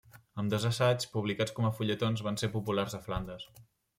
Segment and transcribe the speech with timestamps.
[0.43, 3.49] Ambdós assaigs, publicats com a fulletons, van ser populars a Flandes.